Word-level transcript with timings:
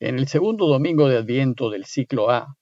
En 0.00 0.16
el 0.16 0.28
segundo 0.28 0.68
domingo 0.68 1.08
de 1.08 1.16
Adviento 1.16 1.70
del 1.70 1.84
ciclo 1.84 2.30
A, 2.30 2.54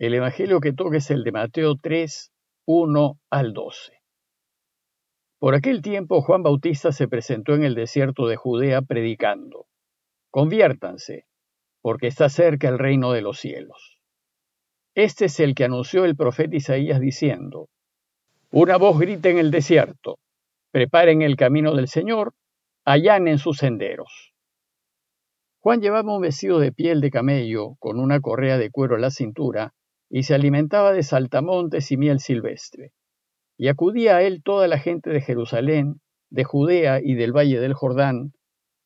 el 0.00 0.12
Evangelio 0.12 0.58
que 0.58 0.72
toca 0.72 0.96
es 0.96 1.12
el 1.12 1.22
de 1.22 1.30
Mateo 1.30 1.76
3, 1.80 2.32
1 2.66 3.20
al 3.30 3.52
12. 3.52 3.92
Por 5.38 5.54
aquel 5.54 5.82
tiempo 5.82 6.20
Juan 6.20 6.42
Bautista 6.42 6.90
se 6.90 7.06
presentó 7.06 7.54
en 7.54 7.62
el 7.62 7.76
desierto 7.76 8.26
de 8.26 8.34
Judea 8.34 8.82
predicando, 8.82 9.66
Conviértanse, 10.30 11.26
porque 11.80 12.08
está 12.08 12.28
cerca 12.28 12.68
el 12.68 12.80
reino 12.80 13.12
de 13.12 13.22
los 13.22 13.38
cielos. 13.38 14.00
Este 14.96 15.26
es 15.26 15.38
el 15.38 15.54
que 15.54 15.66
anunció 15.66 16.04
el 16.04 16.16
profeta 16.16 16.56
Isaías 16.56 16.98
diciendo, 16.98 17.68
Una 18.50 18.78
voz 18.78 18.98
grita 18.98 19.28
en 19.28 19.38
el 19.38 19.52
desierto, 19.52 20.18
preparen 20.72 21.22
el 21.22 21.36
camino 21.36 21.72
del 21.76 21.86
Señor, 21.86 22.32
allanen 22.84 23.38
sus 23.38 23.58
senderos. 23.58 24.29
Juan 25.62 25.82
llevaba 25.82 26.14
un 26.14 26.22
vestido 26.22 26.58
de 26.58 26.72
piel 26.72 27.02
de 27.02 27.10
camello 27.10 27.76
con 27.78 28.00
una 28.00 28.20
correa 28.20 28.56
de 28.56 28.70
cuero 28.70 28.96
a 28.96 28.98
la 28.98 29.10
cintura 29.10 29.74
y 30.08 30.22
se 30.22 30.34
alimentaba 30.34 30.92
de 30.92 31.02
saltamontes 31.02 31.92
y 31.92 31.98
miel 31.98 32.18
silvestre. 32.18 32.92
Y 33.58 33.68
acudía 33.68 34.16
a 34.16 34.22
él 34.22 34.42
toda 34.42 34.68
la 34.68 34.78
gente 34.78 35.10
de 35.10 35.20
Jerusalén, 35.20 36.00
de 36.30 36.44
Judea 36.44 37.00
y 37.02 37.14
del 37.14 37.36
valle 37.36 37.60
del 37.60 37.74
Jordán, 37.74 38.32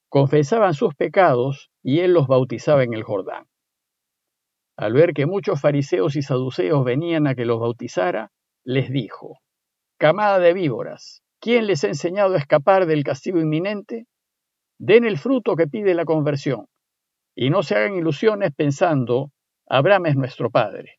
confesaban 0.08 0.74
sus 0.74 0.96
pecados 0.96 1.70
y 1.80 2.00
él 2.00 2.12
los 2.12 2.26
bautizaba 2.26 2.82
en 2.82 2.92
el 2.92 3.04
Jordán. 3.04 3.46
Al 4.76 4.94
ver 4.94 5.14
que 5.14 5.26
muchos 5.26 5.60
fariseos 5.60 6.16
y 6.16 6.22
saduceos 6.22 6.84
venían 6.84 7.28
a 7.28 7.36
que 7.36 7.44
los 7.44 7.60
bautizara, 7.60 8.32
les 8.64 8.90
dijo, 8.90 9.38
Camada 9.96 10.40
de 10.40 10.52
víboras, 10.52 11.22
¿quién 11.40 11.68
les 11.68 11.84
ha 11.84 11.88
enseñado 11.88 12.34
a 12.34 12.38
escapar 12.38 12.86
del 12.86 13.04
castigo 13.04 13.38
inminente? 13.38 14.08
Den 14.78 15.04
el 15.04 15.18
fruto 15.18 15.56
que 15.56 15.66
pide 15.66 15.94
la 15.94 16.04
conversión 16.04 16.66
y 17.36 17.50
no 17.50 17.62
se 17.62 17.74
hagan 17.74 17.94
ilusiones 17.94 18.52
pensando, 18.54 19.30
Abraham 19.68 20.06
es 20.06 20.16
nuestro 20.16 20.50
padre. 20.50 20.98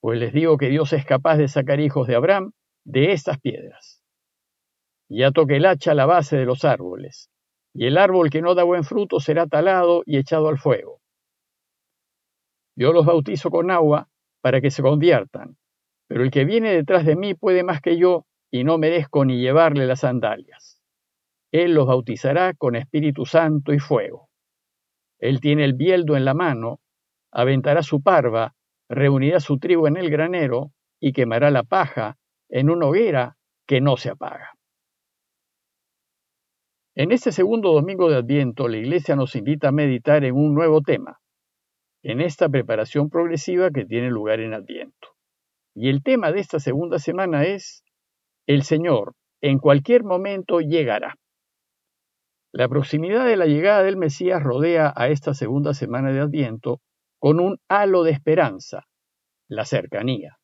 Pues 0.00 0.18
les 0.18 0.32
digo 0.32 0.56
que 0.56 0.68
Dios 0.68 0.92
es 0.92 1.04
capaz 1.04 1.36
de 1.36 1.48
sacar 1.48 1.80
hijos 1.80 2.06
de 2.06 2.16
Abraham 2.16 2.52
de 2.84 3.12
estas 3.12 3.38
piedras. 3.38 4.02
Ya 5.10 5.32
toque 5.32 5.56
el 5.56 5.66
hacha 5.66 5.94
la 5.94 6.06
base 6.06 6.36
de 6.36 6.46
los 6.46 6.64
árboles, 6.64 7.30
y 7.74 7.86
el 7.86 7.98
árbol 7.98 8.30
que 8.30 8.40
no 8.40 8.54
da 8.54 8.62
buen 8.62 8.84
fruto 8.84 9.20
será 9.20 9.46
talado 9.46 10.02
y 10.06 10.16
echado 10.16 10.48
al 10.48 10.58
fuego. 10.58 11.00
Yo 12.76 12.92
los 12.92 13.04
bautizo 13.04 13.50
con 13.50 13.70
agua 13.70 14.08
para 14.40 14.60
que 14.60 14.70
se 14.70 14.82
conviertan, 14.82 15.58
pero 16.08 16.22
el 16.22 16.30
que 16.30 16.44
viene 16.44 16.72
detrás 16.72 17.04
de 17.04 17.16
mí 17.16 17.34
puede 17.34 17.62
más 17.62 17.80
que 17.80 17.98
yo 17.98 18.24
y 18.50 18.64
no 18.64 18.78
merezco 18.78 19.24
ni 19.24 19.38
llevarle 19.40 19.86
las 19.86 20.00
sandalias. 20.00 20.69
Él 21.52 21.74
los 21.74 21.86
bautizará 21.86 22.54
con 22.54 22.76
Espíritu 22.76 23.26
Santo 23.26 23.72
y 23.72 23.78
fuego. 23.78 24.28
Él 25.18 25.40
tiene 25.40 25.64
el 25.64 25.74
bieldo 25.74 26.16
en 26.16 26.24
la 26.24 26.34
mano, 26.34 26.80
aventará 27.32 27.82
su 27.82 28.02
parva, 28.02 28.54
reunirá 28.88 29.40
su 29.40 29.58
trigo 29.58 29.86
en 29.86 29.96
el 29.96 30.10
granero 30.10 30.72
y 31.00 31.12
quemará 31.12 31.50
la 31.50 31.62
paja 31.62 32.16
en 32.48 32.70
una 32.70 32.86
hoguera 32.86 33.36
que 33.66 33.80
no 33.80 33.96
se 33.96 34.10
apaga. 34.10 34.54
En 36.94 37.12
este 37.12 37.32
segundo 37.32 37.72
domingo 37.72 38.10
de 38.10 38.16
Adviento, 38.16 38.68
la 38.68 38.76
Iglesia 38.76 39.14
nos 39.14 39.36
invita 39.36 39.68
a 39.68 39.72
meditar 39.72 40.24
en 40.24 40.34
un 40.34 40.54
nuevo 40.54 40.82
tema, 40.82 41.20
en 42.02 42.20
esta 42.20 42.48
preparación 42.48 43.10
progresiva 43.10 43.70
que 43.70 43.84
tiene 43.84 44.10
lugar 44.10 44.40
en 44.40 44.54
Adviento. 44.54 45.08
Y 45.74 45.88
el 45.88 46.02
tema 46.02 46.32
de 46.32 46.40
esta 46.40 46.58
segunda 46.58 46.98
semana 46.98 47.44
es, 47.44 47.84
el 48.46 48.62
Señor 48.62 49.14
en 49.40 49.58
cualquier 49.58 50.04
momento 50.04 50.60
llegará. 50.60 51.14
La 52.52 52.68
proximidad 52.68 53.26
de 53.26 53.36
la 53.36 53.46
llegada 53.46 53.84
del 53.84 53.96
Mesías 53.96 54.42
rodea 54.42 54.92
a 54.96 55.08
esta 55.08 55.34
segunda 55.34 55.72
semana 55.72 56.10
de 56.10 56.20
Adviento 56.20 56.80
con 57.20 57.38
un 57.38 57.58
halo 57.68 58.02
de 58.02 58.10
esperanza, 58.10 58.88
la 59.48 59.64
cercanía. 59.64 60.38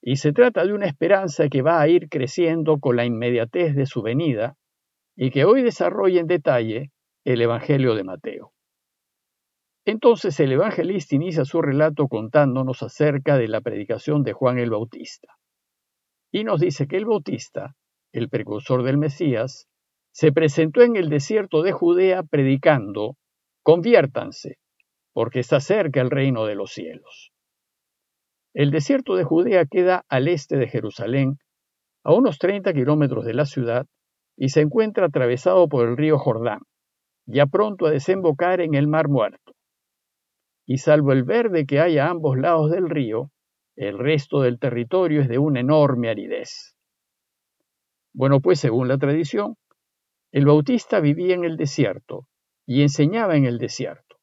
Y 0.00 0.16
se 0.16 0.32
trata 0.32 0.64
de 0.64 0.74
una 0.74 0.86
esperanza 0.86 1.48
que 1.48 1.62
va 1.62 1.80
a 1.80 1.88
ir 1.88 2.08
creciendo 2.08 2.78
con 2.78 2.96
la 2.96 3.04
inmediatez 3.04 3.74
de 3.74 3.86
su 3.86 4.02
venida 4.02 4.56
y 5.16 5.30
que 5.30 5.44
hoy 5.44 5.62
desarrolla 5.62 6.20
en 6.20 6.26
detalle 6.26 6.92
el 7.24 7.40
Evangelio 7.40 7.94
de 7.94 8.04
Mateo. 8.04 8.52
Entonces 9.86 10.38
el 10.40 10.52
evangelista 10.52 11.14
inicia 11.14 11.44
su 11.44 11.60
relato 11.60 12.08
contándonos 12.08 12.82
acerca 12.82 13.36
de 13.36 13.48
la 13.48 13.60
predicación 13.60 14.22
de 14.22 14.32
Juan 14.32 14.58
el 14.58 14.70
Bautista. 14.70 15.36
Y 16.32 16.44
nos 16.44 16.60
dice 16.60 16.86
que 16.86 16.96
el 16.96 17.04
Bautista, 17.04 17.74
el 18.12 18.28
precursor 18.28 18.82
del 18.82 18.96
Mesías, 18.96 19.68
se 20.14 20.30
presentó 20.30 20.82
en 20.82 20.94
el 20.94 21.08
desierto 21.08 21.62
de 21.62 21.72
Judea 21.72 22.22
predicando, 22.22 23.16
conviértanse, 23.64 24.58
porque 25.12 25.40
está 25.40 25.58
cerca 25.58 26.00
el 26.00 26.10
reino 26.10 26.46
de 26.46 26.54
los 26.54 26.70
cielos. 26.72 27.32
El 28.54 28.70
desierto 28.70 29.16
de 29.16 29.24
Judea 29.24 29.66
queda 29.66 30.04
al 30.08 30.28
este 30.28 30.56
de 30.56 30.68
Jerusalén, 30.68 31.38
a 32.04 32.14
unos 32.14 32.38
30 32.38 32.72
kilómetros 32.74 33.24
de 33.24 33.34
la 33.34 33.44
ciudad, 33.44 33.86
y 34.36 34.50
se 34.50 34.60
encuentra 34.60 35.06
atravesado 35.06 35.68
por 35.68 35.88
el 35.88 35.96
río 35.96 36.16
Jordán, 36.16 36.60
ya 37.26 37.46
pronto 37.46 37.86
a 37.86 37.90
desembocar 37.90 38.60
en 38.60 38.74
el 38.74 38.86
Mar 38.86 39.08
Muerto. 39.08 39.54
Y 40.64 40.78
salvo 40.78 41.10
el 41.10 41.24
verde 41.24 41.66
que 41.66 41.80
hay 41.80 41.98
a 41.98 42.08
ambos 42.08 42.38
lados 42.38 42.70
del 42.70 42.88
río, 42.88 43.32
el 43.74 43.98
resto 43.98 44.42
del 44.42 44.60
territorio 44.60 45.22
es 45.22 45.28
de 45.28 45.38
una 45.38 45.58
enorme 45.58 46.08
aridez. 46.08 46.76
Bueno, 48.12 48.38
pues 48.38 48.60
según 48.60 48.86
la 48.86 48.96
tradición, 48.96 49.56
el 50.34 50.46
Bautista 50.46 50.98
vivía 50.98 51.36
en 51.36 51.44
el 51.44 51.56
desierto 51.56 52.26
y 52.66 52.82
enseñaba 52.82 53.36
en 53.36 53.44
el 53.44 53.58
desierto. 53.58 54.16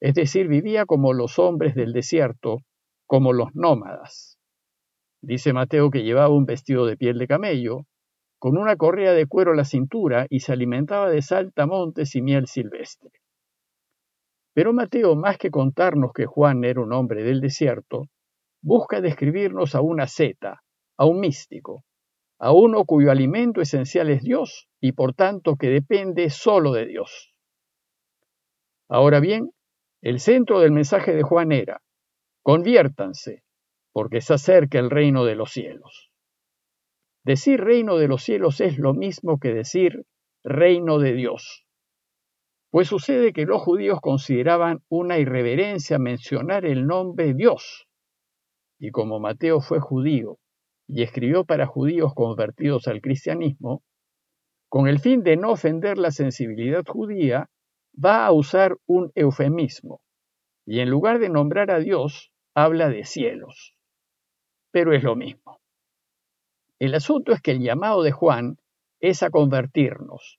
Es 0.00 0.14
decir, 0.14 0.48
vivía 0.48 0.86
como 0.86 1.12
los 1.12 1.38
hombres 1.38 1.76
del 1.76 1.92
desierto, 1.92 2.62
como 3.06 3.32
los 3.32 3.54
nómadas. 3.54 4.40
Dice 5.22 5.52
Mateo 5.52 5.88
que 5.90 6.02
llevaba 6.02 6.34
un 6.34 6.46
vestido 6.46 6.84
de 6.84 6.96
piel 6.96 7.16
de 7.16 7.28
camello, 7.28 7.86
con 8.40 8.58
una 8.58 8.74
correa 8.74 9.12
de 9.12 9.26
cuero 9.26 9.52
a 9.52 9.54
la 9.54 9.64
cintura 9.64 10.26
y 10.28 10.40
se 10.40 10.52
alimentaba 10.52 11.08
de 11.08 11.22
saltamontes 11.22 12.16
y 12.16 12.22
miel 12.22 12.48
silvestre. 12.48 13.12
Pero 14.52 14.72
Mateo, 14.72 15.14
más 15.14 15.38
que 15.38 15.52
contarnos 15.52 16.12
que 16.12 16.26
Juan 16.26 16.64
era 16.64 16.80
un 16.80 16.92
hombre 16.92 17.22
del 17.22 17.40
desierto, 17.40 18.08
busca 18.62 19.00
describirnos 19.00 19.76
a 19.76 19.80
una 19.80 20.08
zeta, 20.08 20.64
a 20.96 21.06
un 21.06 21.20
místico, 21.20 21.84
a 22.40 22.52
uno 22.52 22.86
cuyo 22.86 23.10
alimento 23.10 23.60
esencial 23.60 24.08
es 24.08 24.22
Dios 24.22 24.66
y 24.80 24.92
por 24.92 25.12
tanto 25.12 25.56
que 25.56 25.68
depende 25.68 26.30
solo 26.30 26.72
de 26.72 26.86
Dios. 26.86 27.34
Ahora 28.88 29.20
bien, 29.20 29.50
el 30.00 30.20
centro 30.20 30.58
del 30.60 30.72
mensaje 30.72 31.14
de 31.14 31.22
Juan 31.22 31.52
era, 31.52 31.82
conviértanse, 32.42 33.44
porque 33.92 34.22
se 34.22 34.34
acerca 34.34 34.78
el 34.78 34.88
reino 34.88 35.26
de 35.26 35.34
los 35.34 35.52
cielos. 35.52 36.10
Decir 37.24 37.60
reino 37.60 37.98
de 37.98 38.08
los 38.08 38.22
cielos 38.22 38.62
es 38.62 38.78
lo 38.78 38.94
mismo 38.94 39.38
que 39.38 39.52
decir 39.52 40.06
reino 40.42 40.98
de 40.98 41.12
Dios. 41.12 41.66
Pues 42.70 42.88
sucede 42.88 43.34
que 43.34 43.44
los 43.44 43.60
judíos 43.60 44.00
consideraban 44.00 44.82
una 44.88 45.18
irreverencia 45.18 45.98
mencionar 45.98 46.64
el 46.64 46.86
nombre 46.86 47.34
Dios. 47.34 47.86
Y 48.78 48.92
como 48.92 49.20
Mateo 49.20 49.60
fue 49.60 49.78
judío 49.78 50.39
y 50.92 51.02
escribió 51.02 51.44
para 51.44 51.66
judíos 51.66 52.14
convertidos 52.14 52.88
al 52.88 53.00
cristianismo, 53.00 53.82
con 54.68 54.88
el 54.88 54.98
fin 54.98 55.22
de 55.22 55.36
no 55.36 55.52
ofender 55.52 55.98
la 55.98 56.10
sensibilidad 56.10 56.84
judía, 56.86 57.48
va 57.92 58.26
a 58.26 58.32
usar 58.32 58.76
un 58.86 59.10
eufemismo, 59.14 60.00
y 60.66 60.80
en 60.80 60.90
lugar 60.90 61.18
de 61.18 61.28
nombrar 61.28 61.70
a 61.70 61.78
Dios, 61.78 62.32
habla 62.54 62.88
de 62.88 63.04
cielos. 63.04 63.74
Pero 64.72 64.92
es 64.92 65.02
lo 65.02 65.16
mismo. 65.16 65.60
El 66.78 66.94
asunto 66.94 67.32
es 67.32 67.40
que 67.40 67.50
el 67.52 67.60
llamado 67.60 68.02
de 68.02 68.12
Juan 68.12 68.56
es 69.00 69.22
a 69.22 69.30
convertirnos, 69.30 70.38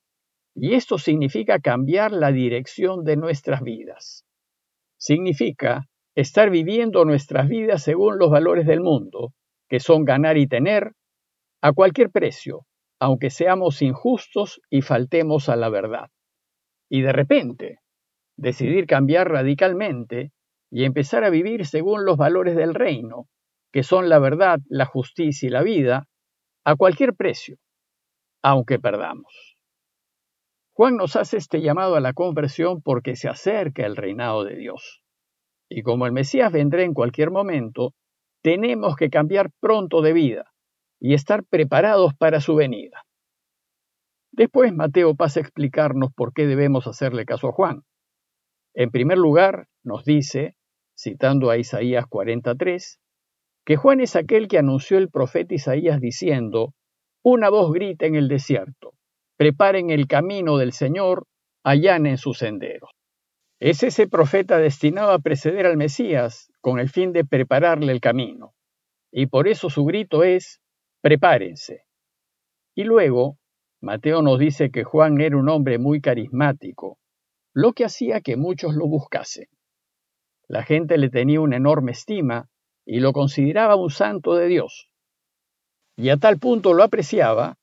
y 0.54 0.74
esto 0.74 0.98
significa 0.98 1.60
cambiar 1.60 2.12
la 2.12 2.30
dirección 2.30 3.04
de 3.04 3.16
nuestras 3.16 3.62
vidas. 3.62 4.26
Significa 4.98 5.88
estar 6.14 6.50
viviendo 6.50 7.04
nuestras 7.04 7.48
vidas 7.48 7.82
según 7.82 8.18
los 8.18 8.30
valores 8.30 8.66
del 8.66 8.80
mundo, 8.80 9.32
que 9.72 9.80
son 9.80 10.04
ganar 10.04 10.36
y 10.36 10.46
tener, 10.46 10.92
a 11.62 11.72
cualquier 11.72 12.10
precio, 12.10 12.66
aunque 13.00 13.30
seamos 13.30 13.80
injustos 13.80 14.60
y 14.68 14.82
faltemos 14.82 15.48
a 15.48 15.56
la 15.56 15.70
verdad. 15.70 16.10
Y 16.90 17.00
de 17.00 17.10
repente, 17.10 17.78
decidir 18.36 18.86
cambiar 18.86 19.30
radicalmente 19.30 20.30
y 20.70 20.84
empezar 20.84 21.24
a 21.24 21.30
vivir 21.30 21.64
según 21.64 22.04
los 22.04 22.18
valores 22.18 22.54
del 22.54 22.74
reino, 22.74 23.28
que 23.72 23.82
son 23.82 24.10
la 24.10 24.18
verdad, 24.18 24.58
la 24.68 24.84
justicia 24.84 25.46
y 25.46 25.50
la 25.50 25.62
vida, 25.62 26.06
a 26.66 26.76
cualquier 26.76 27.14
precio, 27.14 27.56
aunque 28.42 28.78
perdamos. 28.78 29.56
Juan 30.74 30.98
nos 30.98 31.16
hace 31.16 31.38
este 31.38 31.62
llamado 31.62 31.96
a 31.96 32.00
la 32.00 32.12
conversión 32.12 32.82
porque 32.82 33.16
se 33.16 33.30
acerca 33.30 33.86
el 33.86 33.96
reinado 33.96 34.44
de 34.44 34.54
Dios. 34.54 35.02
Y 35.70 35.80
como 35.80 36.04
el 36.04 36.12
Mesías 36.12 36.52
vendrá 36.52 36.82
en 36.82 36.92
cualquier 36.92 37.30
momento, 37.30 37.94
tenemos 38.42 38.96
que 38.96 39.08
cambiar 39.08 39.50
pronto 39.60 40.02
de 40.02 40.12
vida 40.12 40.52
y 41.00 41.14
estar 41.14 41.44
preparados 41.44 42.14
para 42.14 42.40
su 42.40 42.54
venida. 42.54 43.04
Después 44.32 44.72
Mateo 44.72 45.14
pasa 45.14 45.40
a 45.40 45.42
explicarnos 45.42 46.12
por 46.14 46.32
qué 46.32 46.46
debemos 46.46 46.86
hacerle 46.86 47.24
caso 47.24 47.48
a 47.48 47.52
Juan. 47.52 47.82
En 48.74 48.90
primer 48.90 49.18
lugar, 49.18 49.66
nos 49.84 50.04
dice, 50.04 50.56
citando 50.96 51.50
a 51.50 51.58
Isaías 51.58 52.06
43, 52.08 52.98
que 53.64 53.76
Juan 53.76 54.00
es 54.00 54.16
aquel 54.16 54.48
que 54.48 54.58
anunció 54.58 54.98
el 54.98 55.10
profeta 55.10 55.54
Isaías 55.54 56.00
diciendo, 56.00 56.74
una 57.22 57.50
voz 57.50 57.72
grita 57.72 58.06
en 58.06 58.14
el 58.14 58.28
desierto, 58.28 58.94
preparen 59.36 59.90
el 59.90 60.06
camino 60.06 60.56
del 60.56 60.72
Señor, 60.72 61.26
allanen 61.62 62.18
sus 62.18 62.38
senderos. 62.38 62.90
Es 63.64 63.84
ese 63.84 64.08
profeta 64.08 64.58
destinado 64.58 65.12
a 65.12 65.20
preceder 65.20 65.66
al 65.66 65.76
Mesías 65.76 66.50
con 66.60 66.80
el 66.80 66.88
fin 66.88 67.12
de 67.12 67.24
prepararle 67.24 67.92
el 67.92 68.00
camino. 68.00 68.56
Y 69.12 69.26
por 69.26 69.46
eso 69.46 69.70
su 69.70 69.84
grito 69.84 70.24
es, 70.24 70.60
prepárense. 71.00 71.84
Y 72.74 72.82
luego, 72.82 73.38
Mateo 73.80 74.20
nos 74.20 74.40
dice 74.40 74.72
que 74.72 74.82
Juan 74.82 75.20
era 75.20 75.36
un 75.36 75.48
hombre 75.48 75.78
muy 75.78 76.00
carismático, 76.00 76.98
lo 77.54 77.72
que 77.72 77.84
hacía 77.84 78.20
que 78.20 78.36
muchos 78.36 78.74
lo 78.74 78.88
buscasen. 78.88 79.46
La 80.48 80.64
gente 80.64 80.98
le 80.98 81.08
tenía 81.08 81.40
una 81.40 81.56
enorme 81.56 81.92
estima 81.92 82.48
y 82.84 82.98
lo 82.98 83.12
consideraba 83.12 83.76
un 83.76 83.90
santo 83.90 84.34
de 84.34 84.48
Dios. 84.48 84.90
Y 85.96 86.08
a 86.08 86.16
tal 86.16 86.40
punto 86.40 86.74
lo 86.74 86.82
apreciaba 86.82 87.58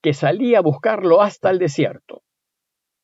que 0.00 0.14
salía 0.14 0.58
a 0.58 0.62
buscarlo 0.62 1.20
hasta 1.20 1.50
el 1.50 1.58
desierto. 1.58 2.22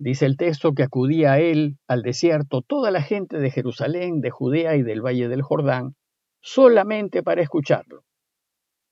Dice 0.04 0.26
el 0.26 0.36
texto 0.36 0.72
que 0.72 0.82
acudía 0.82 1.34
a 1.34 1.38
él, 1.38 1.76
al 1.86 2.02
desierto, 2.02 2.60
toda 2.60 2.90
la 2.90 3.02
gente 3.02 3.38
de 3.38 3.52
Jerusalén, 3.52 4.20
de 4.20 4.30
Judea 4.30 4.74
y 4.74 4.82
del 4.82 5.00
Valle 5.00 5.28
del 5.28 5.42
Jordán, 5.42 5.94
solamente 6.40 7.22
para 7.22 7.40
escucharlo. 7.40 8.02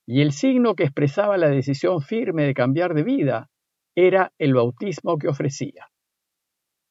Y 0.07 0.21
el 0.21 0.31
signo 0.31 0.73
que 0.73 0.83
expresaba 0.83 1.35
la 1.35 1.49
decisión 1.49 1.99
firme 1.99 2.45
de 2.45 2.53
cambiar 2.53 2.93
de 2.93 3.03
vida 3.03 3.49
era 3.93 4.31
el 4.37 4.53
bautismo 4.53 5.17
que 5.17 5.27
ofrecía. 5.27 5.89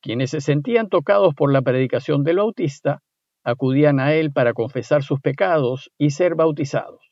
Quienes 0.03 0.33
se 0.33 0.43
sentían 0.43 0.91
tocados 0.91 1.35
por 1.35 1.51
la 1.51 1.63
predicación 1.63 2.23
del 2.23 2.37
bautista 2.37 3.03
acudían 3.43 4.01
a 4.01 4.13
él 4.13 4.33
para 4.33 4.53
confesar 4.53 5.03
sus 5.03 5.19
pecados 5.23 5.91
y 5.97 6.11
ser 6.11 6.35
bautizados. 6.35 7.09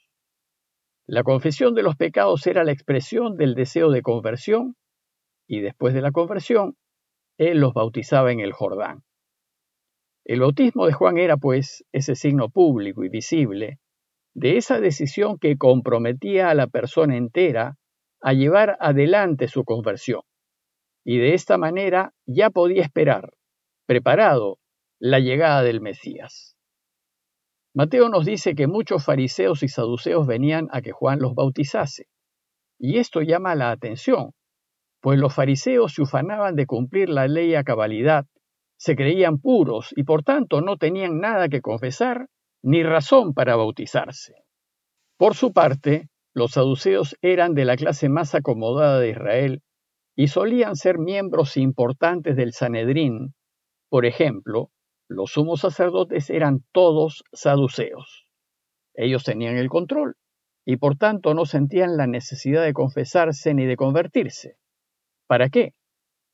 La 1.06 1.22
confesión 1.22 1.74
de 1.74 1.84
los 1.84 1.96
pecados 1.96 2.46
era 2.46 2.64
la 2.64 2.72
expresión 2.72 3.38
del 3.38 3.54
deseo 3.54 3.90
de 3.90 4.02
conversión 4.02 4.76
y 5.46 5.60
después 5.60 5.94
de 5.94 6.02
la 6.02 6.12
conversión, 6.12 6.76
él 7.38 7.58
los 7.58 7.72
bautizaba 7.72 8.30
en 8.32 8.40
el 8.40 8.52
Jordán. 8.52 9.02
El 10.24 10.40
bautismo 10.40 10.86
de 10.86 10.92
Juan 10.92 11.16
era, 11.16 11.38
pues, 11.38 11.84
ese 11.92 12.14
signo 12.14 12.50
público 12.50 13.04
y 13.04 13.08
visible 13.08 13.78
de 14.34 14.58
esa 14.58 14.78
decisión 14.78 15.38
que 15.38 15.56
comprometía 15.56 16.50
a 16.50 16.54
la 16.54 16.66
persona 16.66 17.16
entera 17.16 17.76
a 18.20 18.34
llevar 18.34 18.76
adelante 18.80 19.48
su 19.48 19.64
conversión 19.64 20.20
y 21.10 21.16
de 21.16 21.32
esta 21.32 21.56
manera 21.56 22.12
ya 22.26 22.50
podía 22.50 22.82
esperar, 22.82 23.32
preparado, 23.86 24.58
la 25.00 25.20
llegada 25.20 25.62
del 25.62 25.80
Mesías. 25.80 26.54
Mateo 27.74 28.10
nos 28.10 28.26
dice 28.26 28.54
que 28.54 28.66
muchos 28.66 29.06
fariseos 29.06 29.62
y 29.62 29.68
saduceos 29.68 30.26
venían 30.26 30.68
a 30.70 30.82
que 30.82 30.92
Juan 30.92 31.20
los 31.20 31.34
bautizase, 31.34 32.08
y 32.78 32.98
esto 32.98 33.22
llama 33.22 33.54
la 33.54 33.70
atención, 33.70 34.32
pues 35.08 35.18
los 35.18 35.34
fariseos 35.34 35.94
se 35.94 36.02
ufanaban 36.02 36.54
de 36.54 36.66
cumplir 36.66 37.08
la 37.08 37.26
ley 37.28 37.54
a 37.54 37.64
cabalidad, 37.64 38.26
se 38.76 38.94
creían 38.94 39.38
puros 39.38 39.94
y 39.96 40.02
por 40.02 40.22
tanto 40.22 40.60
no 40.60 40.76
tenían 40.76 41.18
nada 41.18 41.48
que 41.48 41.62
confesar 41.62 42.28
ni 42.62 42.82
razón 42.82 43.32
para 43.32 43.56
bautizarse. 43.56 44.34
Por 45.16 45.34
su 45.34 45.54
parte, 45.54 46.10
los 46.34 46.50
saduceos 46.50 47.16
eran 47.22 47.54
de 47.54 47.64
la 47.64 47.78
clase 47.78 48.10
más 48.10 48.34
acomodada 48.34 49.00
de 49.00 49.08
Israel 49.08 49.62
y 50.14 50.28
solían 50.28 50.76
ser 50.76 50.98
miembros 50.98 51.56
importantes 51.56 52.36
del 52.36 52.52
Sanedrín. 52.52 53.32
Por 53.88 54.04
ejemplo, 54.04 54.68
los 55.08 55.30
sumos 55.30 55.60
sacerdotes 55.60 56.28
eran 56.28 56.66
todos 56.70 57.24
saduceos. 57.32 58.26
Ellos 58.92 59.24
tenían 59.24 59.56
el 59.56 59.70
control 59.70 60.16
y 60.66 60.76
por 60.76 60.98
tanto 60.98 61.32
no 61.32 61.46
sentían 61.46 61.96
la 61.96 62.06
necesidad 62.06 62.62
de 62.62 62.74
confesarse 62.74 63.54
ni 63.54 63.64
de 63.64 63.76
convertirse. 63.76 64.58
¿Para 65.28 65.48
qué? 65.48 65.74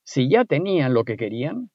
Si 0.07 0.31
ya 0.31 0.47
tenían 0.47 0.95
lo 0.95 1.05
que 1.05 1.19
querían. 1.19 1.71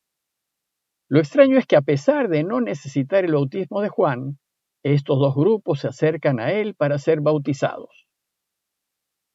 Lo 1.07 1.19
extraño 1.19 1.60
es 1.60 1.68
que 1.68 1.75
a 1.75 1.81
pesar 1.81 2.30
de 2.30 2.44
no 2.44 2.62
necesitar 2.62 3.24
el 3.25 3.33
bautismo 3.33 3.81
de 3.81 3.89
Juan, 3.89 4.39
estos 4.81 5.19
dos 5.19 5.36
grupos 5.36 5.81
se 5.81 5.89
acercan 5.89 6.39
a 6.39 6.51
él 6.51 6.74
para 6.74 6.98
ser 6.98 7.21
bautizados. 7.21 8.07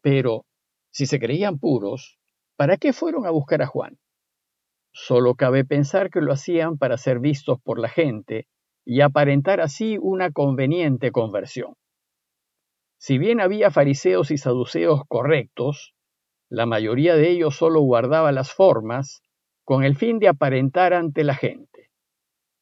Pero, 0.02 0.46
si 0.90 1.06
se 1.06 1.20
creían 1.20 1.60
puros, 1.60 2.18
¿Para 2.56 2.76
qué 2.76 2.92
fueron 2.92 3.26
a 3.26 3.30
buscar 3.30 3.62
a 3.62 3.66
Juan? 3.66 3.98
Solo 4.92 5.34
cabe 5.34 5.64
pensar 5.64 6.08
que 6.10 6.20
lo 6.20 6.32
hacían 6.32 6.78
para 6.78 6.96
ser 6.98 7.18
vistos 7.18 7.58
por 7.60 7.80
la 7.80 7.88
gente 7.88 8.46
y 8.84 9.00
aparentar 9.00 9.60
así 9.60 9.98
una 10.00 10.30
conveniente 10.30 11.10
conversión. 11.10 11.74
Si 12.96 13.18
bien 13.18 13.40
había 13.40 13.72
fariseos 13.72 14.30
y 14.30 14.38
saduceos 14.38 15.02
correctos, 15.08 15.94
la 16.54 16.66
mayoría 16.66 17.16
de 17.16 17.30
ellos 17.30 17.56
solo 17.56 17.80
guardaba 17.80 18.30
las 18.30 18.52
formas 18.52 19.22
con 19.64 19.82
el 19.82 19.96
fin 19.96 20.20
de 20.20 20.28
aparentar 20.28 20.94
ante 20.94 21.24
la 21.24 21.34
gente. 21.34 21.90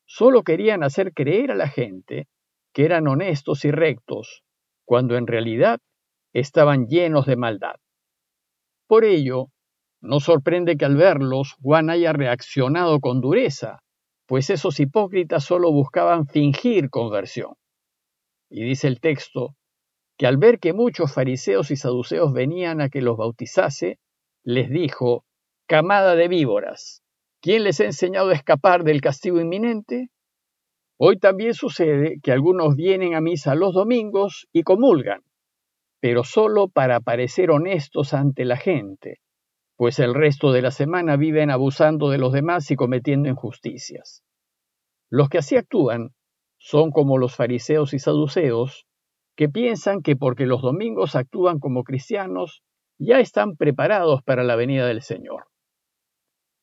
Solo 0.06 0.42
querían 0.42 0.82
hacer 0.82 1.12
creer 1.12 1.50
a 1.50 1.54
la 1.54 1.68
gente 1.68 2.26
que 2.72 2.86
eran 2.86 3.06
honestos 3.06 3.66
y 3.66 3.70
rectos, 3.70 4.44
cuando 4.86 5.16
en 5.16 5.26
realidad 5.26 5.78
estaban 6.32 6.86
llenos 6.86 7.26
de 7.26 7.36
maldad. 7.36 7.76
Por 8.86 9.04
ello, 9.04 9.48
no 10.00 10.20
sorprende 10.20 10.78
que 10.78 10.86
al 10.86 10.96
verlos 10.96 11.54
Juan 11.60 11.90
haya 11.90 12.14
reaccionado 12.14 12.98
con 13.00 13.20
dureza, 13.20 13.80
pues 14.26 14.48
esos 14.48 14.80
hipócritas 14.80 15.44
solo 15.44 15.70
buscaban 15.70 16.26
fingir 16.26 16.88
conversión. 16.88 17.52
Y 18.48 18.64
dice 18.64 18.88
el 18.88 19.00
texto, 19.00 19.54
que 20.22 20.28
al 20.28 20.36
ver 20.36 20.60
que 20.60 20.72
muchos 20.72 21.12
fariseos 21.12 21.72
y 21.72 21.76
saduceos 21.76 22.32
venían 22.32 22.80
a 22.80 22.88
que 22.90 23.00
los 23.02 23.16
bautizase, 23.16 23.98
les 24.44 24.70
dijo, 24.70 25.24
camada 25.66 26.14
de 26.14 26.28
víboras, 26.28 27.02
¿quién 27.40 27.64
les 27.64 27.80
ha 27.80 27.86
enseñado 27.86 28.30
a 28.30 28.34
escapar 28.34 28.84
del 28.84 29.00
castigo 29.00 29.40
inminente? 29.40 30.10
Hoy 30.96 31.18
también 31.18 31.54
sucede 31.54 32.20
que 32.22 32.30
algunos 32.30 32.76
vienen 32.76 33.16
a 33.16 33.20
misa 33.20 33.56
los 33.56 33.74
domingos 33.74 34.46
y 34.52 34.62
comulgan, 34.62 35.22
pero 35.98 36.22
solo 36.22 36.68
para 36.68 37.00
parecer 37.00 37.50
honestos 37.50 38.14
ante 38.14 38.44
la 38.44 38.56
gente 38.56 39.18
pues 39.76 39.98
el 39.98 40.14
resto 40.14 40.52
de 40.52 40.62
la 40.62 40.70
semana 40.70 41.16
viven 41.16 41.50
abusando 41.50 42.10
de 42.10 42.18
los 42.18 42.32
demás 42.32 42.70
y 42.70 42.76
cometiendo 42.76 43.28
injusticias. 43.28 44.22
Los 45.10 45.28
que 45.28 45.38
así 45.38 45.56
actúan 45.56 46.10
son 46.58 46.92
como 46.92 47.18
los 47.18 47.34
fariseos 47.34 47.92
y 47.92 47.98
saduceos, 47.98 48.86
que 49.42 49.48
piensan 49.48 50.02
que 50.02 50.14
porque 50.14 50.46
los 50.46 50.62
domingos 50.62 51.16
actúan 51.16 51.58
como 51.58 51.82
cristianos, 51.82 52.62
ya 52.96 53.18
están 53.18 53.56
preparados 53.56 54.22
para 54.22 54.44
la 54.44 54.54
venida 54.54 54.86
del 54.86 55.02
Señor. 55.02 55.46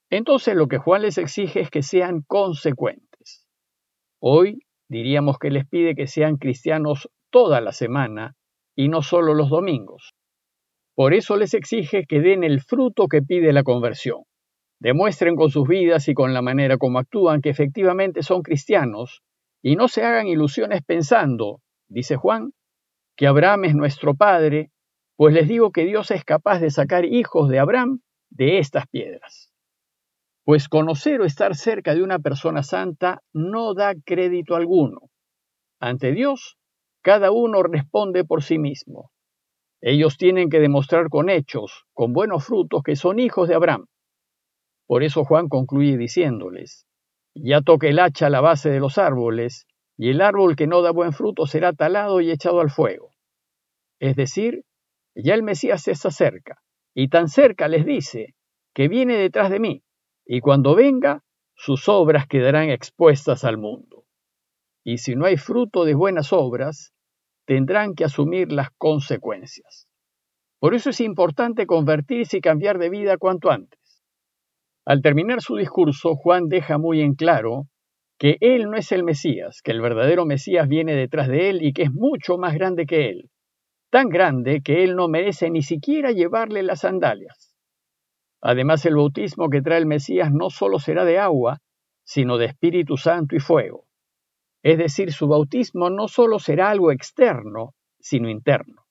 Entonces 0.10 0.56
lo 0.56 0.70
que 0.70 0.78
Juan 0.78 1.02
les 1.02 1.18
exige 1.18 1.60
es 1.60 1.70
que 1.70 1.84
sean 1.84 2.22
consecuentes. 2.22 3.46
Hoy 4.22 4.60
diríamos 4.88 5.40
que 5.40 5.52
les 5.52 5.68
pide 5.68 5.94
que 5.94 6.08
sean 6.08 6.38
cristianos 6.38 7.10
toda 7.30 7.60
la 7.60 7.74
semana 7.74 8.38
y 8.78 8.88
no 8.88 9.02
solo 9.02 9.34
los 9.34 9.50
domingos. 9.50 10.14
Por 10.96 11.14
eso 11.14 11.36
les 11.36 11.54
exige 11.54 12.06
que 12.08 12.22
den 12.22 12.46
el 12.46 12.62
fruto 12.62 13.10
que 13.10 13.22
pide 13.22 13.52
la 13.52 13.64
conversión. 13.64 14.24
Demuestren 14.80 15.36
con 15.36 15.50
sus 15.50 15.68
vidas 15.68 16.08
y 16.08 16.14
con 16.14 16.34
la 16.34 16.42
manera 16.42 16.78
como 16.78 17.00
actúan 17.00 17.42
que 17.42 17.50
efectivamente 17.50 18.24
son 18.24 18.42
cristianos 18.42 19.22
y 19.62 19.76
no 19.76 19.90
se 19.90 20.06
hagan 20.06 20.28
ilusiones 20.28 20.82
pensando, 20.82 21.60
dice 21.90 22.16
Juan, 22.16 22.54
que 23.20 23.28
Abraham 23.28 23.66
es 23.66 23.76
nuestro 23.76 24.16
Padre, 24.16 24.72
pues 25.18 25.34
les 25.34 25.46
digo 25.46 25.74
que 25.74 25.84
Dios 25.84 26.10
es 26.10 26.24
capaz 26.24 26.60
de 26.60 26.72
sacar 26.72 27.04
hijos 27.04 27.50
de 27.50 27.60
Abraham 27.60 28.00
de 28.30 28.60
estas 28.60 28.88
piedras. 28.88 29.52
Pues 30.46 30.70
conocer 30.70 31.20
o 31.20 31.26
estar 31.26 31.54
cerca 31.54 31.94
de 31.94 32.02
una 32.02 32.20
persona 32.20 32.64
santa 32.64 33.22
no 33.34 33.74
da 33.74 33.94
crédito 34.06 34.56
alguno. 34.56 35.10
Ante 35.82 36.14
Dios, 36.14 36.58
cada 37.02 37.30
uno 37.32 37.62
responde 37.62 38.24
por 38.24 38.42
sí 38.42 38.58
mismo. 38.58 39.12
Ellos 39.82 40.16
tienen 40.16 40.50
que 40.50 40.62
demostrar 40.62 41.10
con 41.10 41.30
hechos, 41.30 41.84
con 41.92 42.14
buenos 42.14 42.46
frutos, 42.46 42.84
que 42.84 42.96
son 42.96 43.20
hijos 43.20 43.50
de 43.50 43.56
Abraham. 43.56 43.88
Por 44.88 45.04
eso 45.04 45.26
Juan 45.26 45.50
concluye 45.50 45.98
diciéndoles, 45.98 46.88
ya 47.36 47.60
toque 47.60 47.90
el 47.90 48.00
hacha 48.00 48.28
a 48.28 48.30
la 48.30 48.40
base 48.40 48.70
de 48.70 48.80
los 48.80 48.98
árboles, 48.98 49.68
y 50.02 50.12
el 50.12 50.22
árbol 50.22 50.56
que 50.56 50.66
no 50.66 50.82
da 50.82 50.92
buen 50.92 51.12
fruto 51.12 51.46
será 51.46 51.74
talado 51.74 52.22
y 52.22 52.32
echado 52.32 52.62
al 52.62 52.70
fuego. 52.70 53.12
Es 54.00 54.16
decir, 54.16 54.64
ya 55.14 55.34
el 55.34 55.44
Mesías 55.44 55.84
se 55.84 55.92
acerca, 55.92 56.62
y 56.96 57.10
tan 57.10 57.28
cerca 57.28 57.68
les 57.68 57.86
dice, 57.86 58.34
que 58.74 58.88
viene 58.88 59.18
detrás 59.18 59.50
de 59.50 59.60
mí, 59.60 59.84
y 60.26 60.40
cuando 60.40 60.74
venga, 60.74 61.26
sus 61.54 61.90
obras 61.90 62.28
quedarán 62.28 62.70
expuestas 62.70 63.44
al 63.44 63.58
mundo. 63.58 64.06
Y 64.86 65.00
si 65.00 65.18
no 65.18 65.26
hay 65.26 65.36
fruto 65.36 65.84
de 65.84 65.96
buenas 65.96 66.32
obras, 66.32 66.94
tendrán 67.46 67.94
que 67.94 68.06
asumir 68.06 68.54
las 68.54 68.70
consecuencias. 68.78 69.92
Por 70.60 70.76
eso 70.76 70.92
es 70.92 71.02
importante 71.02 71.68
convertirse 71.68 72.38
y 72.38 72.42
cambiar 72.42 72.78
de 72.78 72.90
vida 72.90 73.18
cuanto 73.18 73.52
antes. 73.52 74.02
Al 74.86 75.02
terminar 75.02 75.42
su 75.42 75.58
discurso, 75.58 76.16
Juan 76.16 76.48
deja 76.48 76.78
muy 76.78 77.02
en 77.02 77.16
claro 77.16 77.68
que 78.20 78.38
él 78.42 78.70
no 78.70 78.76
es 78.76 78.92
el 78.92 79.04
Mesías, 79.04 79.62
que 79.64 79.72
el 79.72 79.82
verdadero 79.82 80.26
Mesías 80.26 80.68
viene 80.68 80.94
detrás 80.94 81.30
de 81.30 81.50
él 81.50 81.64
y 81.64 81.72
que 81.72 81.84
es 81.84 81.92
mucho 81.92 82.38
más 82.38 82.54
grande 82.54 82.86
que 82.86 83.10
él, 83.10 83.32
tan 83.90 84.10
grande 84.10 84.62
que 84.62 84.84
él 84.84 84.98
no 84.98 85.08
merece 85.08 85.50
ni 85.50 85.64
siquiera 85.64 86.12
llevarle 86.12 86.62
las 86.62 86.82
sandalias. 86.82 87.56
Además, 88.42 88.86
el 88.86 88.96
bautismo 88.96 89.50
que 89.50 89.62
trae 89.62 89.80
el 89.80 89.86
Mesías 89.86 90.32
no 90.34 90.50
solo 90.50 90.80
será 90.80 91.06
de 91.06 91.18
agua, 91.18 91.60
sino 92.04 92.38
de 92.38 92.46
Espíritu 92.46 92.98
Santo 92.98 93.38
y 93.38 93.40
fuego. 93.40 93.86
Es 94.64 94.78
decir, 94.78 95.14
su 95.14 95.28
bautismo 95.28 95.90
no 95.90 96.10
solo 96.10 96.40
será 96.40 96.70
algo 96.70 96.92
externo, 96.92 97.74
sino 98.00 98.30
interno. 98.30 98.84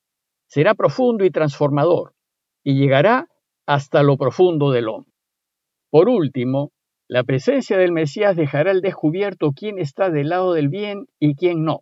Será 0.47 0.75
profundo 0.75 1.27
y 1.27 1.31
transformador, 1.31 2.15
y 2.65 2.79
llegará 2.79 3.29
hasta 3.67 4.03
lo 4.03 4.17
profundo 4.17 4.71
del 4.71 4.89
hombre. 4.89 5.13
Por 5.91 6.09
último, 6.09 6.73
la 7.11 7.25
presencia 7.25 7.79
del 7.79 7.91
Mesías 7.91 8.37
dejará 8.37 8.71
al 8.71 8.83
descubierto 8.83 9.53
quién 9.57 9.79
está 9.79 10.11
del 10.11 10.29
lado 10.29 10.53
del 10.53 10.69
bien 10.69 11.07
y 11.19 11.37
quién 11.37 11.65
no. 11.65 11.81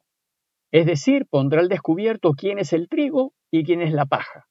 Es 0.70 0.86
decir, 0.86 1.26
pondrá 1.28 1.60
al 1.60 1.68
descubierto 1.68 2.34
quién 2.34 2.60
es 2.60 2.72
el 2.72 2.88
trigo 2.88 3.32
y 3.50 3.64
quién 3.64 3.82
es 3.82 3.92
la 3.92 4.06
paja. 4.06 4.46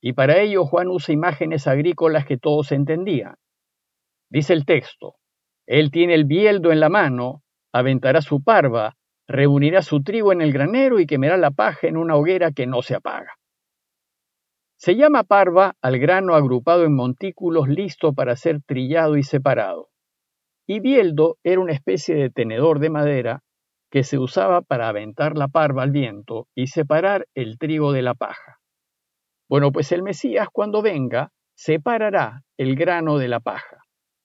Y 0.00 0.12
para 0.12 0.38
ello 0.38 0.64
Juan 0.64 0.88
usa 0.88 1.12
imágenes 1.12 1.66
agrícolas 1.66 2.24
que 2.24 2.38
todos 2.38 2.70
entendían. 2.70 3.34
Dice 4.30 4.52
el 4.52 4.64
texto, 4.64 5.16
Él 5.66 5.90
tiene 5.90 6.14
el 6.14 6.24
bieldo 6.24 6.70
en 6.70 6.78
la 6.78 6.88
mano, 6.88 7.42
aventará 7.72 8.22
su 8.22 8.44
parva, 8.44 8.96
reunirá 9.26 9.82
su 9.82 10.04
trigo 10.04 10.32
en 10.32 10.40
el 10.40 10.52
granero 10.52 11.00
y 11.00 11.06
quemará 11.06 11.36
la 11.36 11.50
paja 11.50 11.88
en 11.88 11.96
una 11.96 12.14
hoguera 12.14 12.52
que 12.52 12.68
no 12.68 12.82
se 12.82 12.94
apaga. 12.94 13.32
Se 14.76 14.94
llama 14.94 15.24
parva 15.24 15.74
al 15.80 15.98
grano 15.98 16.36
agrupado 16.36 16.84
en 16.84 16.94
montículos 16.94 17.68
listo 17.68 18.12
para 18.12 18.36
ser 18.36 18.60
trillado 18.62 19.16
y 19.16 19.24
separado 19.24 19.91
y 20.66 20.80
bieldo 20.80 21.36
era 21.42 21.60
una 21.60 21.72
especie 21.72 22.14
de 22.14 22.30
tenedor 22.30 22.78
de 22.78 22.90
madera 22.90 23.42
que 23.90 24.04
se 24.04 24.18
usaba 24.18 24.62
para 24.62 24.88
aventar 24.88 25.36
la 25.36 25.48
parva 25.48 25.82
al 25.82 25.90
viento 25.90 26.48
y 26.54 26.68
separar 26.68 27.26
el 27.34 27.58
trigo 27.58 27.92
de 27.92 28.02
la 28.02 28.14
paja. 28.14 28.58
Bueno, 29.48 29.70
pues 29.70 29.92
el 29.92 30.02
Mesías 30.02 30.48
cuando 30.50 30.80
venga 30.80 31.30
separará 31.54 32.42
el 32.56 32.74
grano 32.74 33.18
de 33.18 33.28
la 33.28 33.40
paja, 33.40 33.84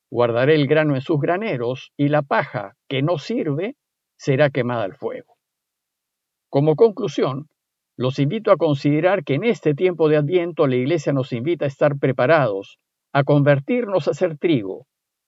guardará 0.10 0.54
el 0.54 0.68
grano 0.68 0.96
en 0.96 1.02
sus 1.02 1.20
graneros 1.20 1.92
y 1.98 2.08
la 2.08 2.22
paja 2.22 2.76
que 2.88 3.02
no 3.02 3.18
sirve 3.18 3.76
será 4.18 4.50
quemada 4.50 4.84
al 4.84 4.96
fuego. 4.96 5.36
Como 6.50 6.76
conclusión, 6.76 7.50
los 7.98 8.20
invito 8.20 8.52
a 8.52 8.58
considerar 8.58 9.24
que 9.24 9.34
en 9.34 9.44
este 9.44 9.74
tiempo 9.74 10.08
de 10.08 10.18
Adviento 10.18 10.66
la 10.68 10.76
Iglesia 10.76 11.12
nos 11.12 11.34
invita 11.34 11.66
a 11.66 11.68
estar 11.68 11.98
preparados, 12.00 12.78
a 13.12 13.24
convertirnos 13.24 14.08
a 14.08 14.14
ser 14.14 14.38
trigo, 14.38 14.86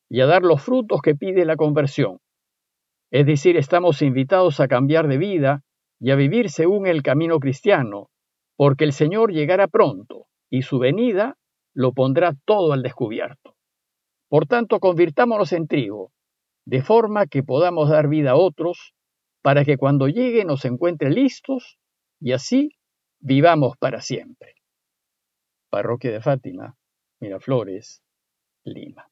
y 0.10 0.22
a 0.22 0.25
dar 0.25 0.42
los 0.42 0.62
frutos 0.62 1.01
que 1.01 1.16
pide 1.16 1.46
la 1.46 1.56
conversión. 1.56 2.20
Es 3.12 3.25
decir, 3.25 3.58
estamos 3.58 4.01
invitados 4.01 4.60
a 4.60 4.68
cambiar 4.68 5.08
de 5.08 5.18
vida 5.18 5.63
y 6.00 6.12
a 6.12 6.16
vivir 6.16 6.50
según 6.50 6.88
el 6.88 7.04
camino 7.04 7.39
cristiano, 7.39 8.10
porque 8.56 8.84
el 8.84 8.94
Señor 8.94 9.32
llegará 9.32 9.68
pronto 9.68 10.28
y 10.50 10.63
su 10.63 10.80
venida 10.80 11.38
lo 11.74 11.94
pondrá 11.94 12.34
todo 12.46 12.74
al 12.74 12.82
descubierto. 12.82 13.56
Por 14.28 14.48
tanto, 14.48 14.80
convirtámonos 14.80 15.54
en 15.54 15.68
trigo, 15.68 16.12
de 16.66 16.82
forma 16.82 17.28
que 17.28 17.44
podamos 17.44 17.89
dar 17.89 18.08
vida 18.08 18.32
a 18.32 18.36
otros, 18.36 18.94
para 19.42 19.63
que 19.63 19.78
cuando 19.78 20.08
llegue 20.08 20.46
nos 20.46 20.66
encuentre 20.66 21.10
listos 21.10 21.80
y 22.20 22.34
así 22.34 22.78
vivamos 23.20 23.78
para 23.78 24.01
siempre. 24.01 24.56
Parroquia 25.70 26.12
de 26.12 26.22
Fátima, 26.22 26.75
Miraflores, 27.20 28.01
Lima. 28.63 29.10